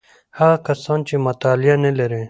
[0.37, 2.19] هغه کسان چې مطالعه نلري: